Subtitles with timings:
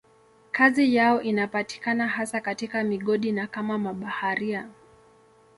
[0.51, 4.69] Kazi yao inapatikana hasa katika migodi na kama mabaharia.